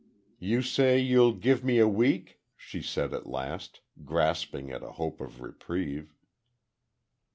"You 0.39 0.63
say 0.63 0.97
you'll 0.97 1.33
give 1.35 1.63
me 1.63 1.77
a 1.77 1.87
week?" 1.87 2.39
she 2.57 2.81
said, 2.81 3.13
at 3.13 3.27
last, 3.29 3.81
grasping 4.03 4.71
at 4.71 4.81
a 4.81 4.93
hope 4.93 5.21
of 5.21 5.41
reprieve. 5.41 6.15